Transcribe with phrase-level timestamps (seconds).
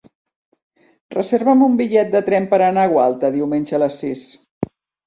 [1.15, 4.31] Reserva'm un bitllet de tren per anar a Gualta diumenge a les sis.